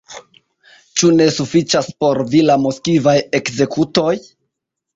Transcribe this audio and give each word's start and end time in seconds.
Ĉu 1.01 1.09
ne 1.17 1.27
sufiĉas 1.35 1.91
por 2.05 2.23
vi 2.33 2.43
la 2.47 2.57
moskvaj 2.65 3.17
ekzekutoj? 3.43 4.19